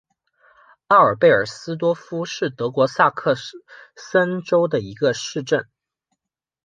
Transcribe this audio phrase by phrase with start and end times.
[0.87, 3.35] 奥尔贝尔斯多夫是德国萨克
[3.95, 5.69] 森州的一个市镇。